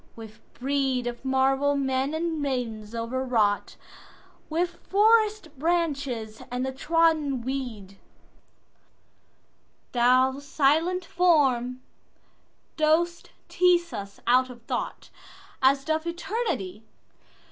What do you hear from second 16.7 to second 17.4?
Cold Pastoral!